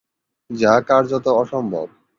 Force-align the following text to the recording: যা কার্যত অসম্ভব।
যা 0.49 0.73
কার্যত 0.87 1.25
অসম্ভব। 1.41 1.87